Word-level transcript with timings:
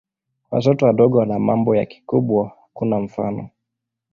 Watoto 0.51 0.85
wadogo 0.85 1.17
wana 1.17 1.39
mambo 1.39 1.75
ya 1.75 1.85
kikubwa 1.85 2.47
hakuna 2.49 2.99
mfano. 2.99 3.49